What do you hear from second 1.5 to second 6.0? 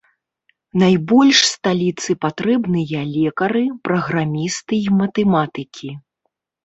сталіцы патрэбныя лекары, праграмісты і матэматыкі.